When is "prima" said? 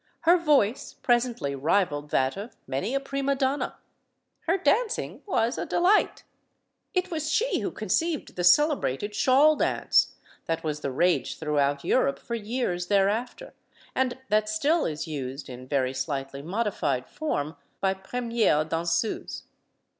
2.99-3.35